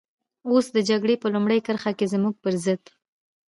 [0.49, 2.83] اوس د جګړې په لومړۍ کرښه کې زموږ پر ضد.